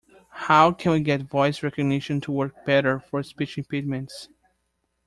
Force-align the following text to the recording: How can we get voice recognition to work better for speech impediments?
How 0.47 0.71
can 0.71 0.93
we 0.93 0.99
get 1.01 1.21
voice 1.29 1.61
recognition 1.61 2.21
to 2.21 2.31
work 2.31 2.65
better 2.65 2.99
for 2.99 3.21
speech 3.21 3.59
impediments? 3.59 4.29